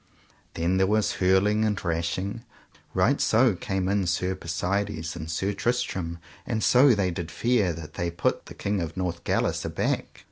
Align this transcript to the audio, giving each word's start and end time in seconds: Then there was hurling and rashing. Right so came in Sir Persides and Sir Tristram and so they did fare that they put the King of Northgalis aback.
Then 0.55 0.77
there 0.77 0.87
was 0.87 1.11
hurling 1.17 1.63
and 1.63 1.77
rashing. 1.77 2.41
Right 2.95 3.21
so 3.21 3.53
came 3.53 3.87
in 3.87 4.07
Sir 4.07 4.33
Persides 4.33 5.15
and 5.15 5.29
Sir 5.29 5.53
Tristram 5.53 6.17
and 6.43 6.63
so 6.63 6.95
they 6.95 7.11
did 7.11 7.29
fare 7.29 7.71
that 7.73 7.93
they 7.93 8.09
put 8.09 8.47
the 8.47 8.55
King 8.55 8.81
of 8.81 8.97
Northgalis 8.97 9.63
aback. 9.63 10.19